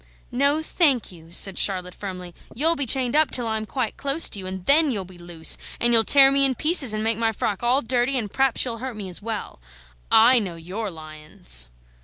[0.31, 4.39] "No, thank you," said Charlotte, firmly; "you'll be chained up till I'm quite close to
[4.39, 7.31] you, and then you'll be loose, and you'll tear me in pieces, and make my
[7.31, 9.59] frock all dirty, and p'raps you'll hurt me as well.
[10.11, 11.69] I know your lions!"